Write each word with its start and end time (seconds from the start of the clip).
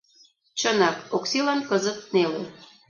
Чынак, 0.59 0.97
Оксилан 1.15 1.59
кызыт 1.69 1.99
неле. 2.13 2.41